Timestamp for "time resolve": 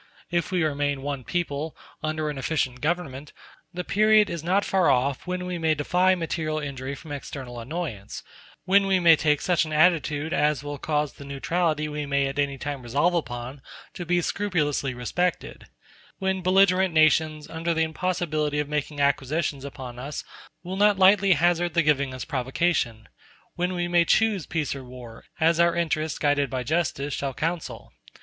12.57-13.13